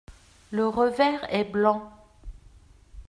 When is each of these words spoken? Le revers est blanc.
Le 0.49 0.67
revers 0.67 1.27
est 1.31 1.43
blanc. 1.43 1.87